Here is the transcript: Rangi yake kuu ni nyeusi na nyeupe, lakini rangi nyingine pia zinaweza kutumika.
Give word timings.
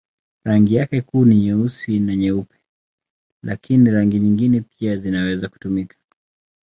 Rangi 0.45 0.75
yake 0.75 1.01
kuu 1.01 1.25
ni 1.25 1.35
nyeusi 1.35 1.99
na 1.99 2.15
nyeupe, 2.15 2.57
lakini 3.43 3.91
rangi 3.91 4.19
nyingine 4.19 4.61
pia 4.61 4.95
zinaweza 4.95 5.49
kutumika. 5.49 5.97